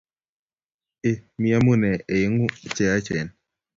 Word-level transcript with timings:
Ee, 1.09 1.13
mi 1.41 1.49
amune 1.57 1.91
aeng'u 2.13 2.45
che 2.75 2.83
eechen. 2.95 3.27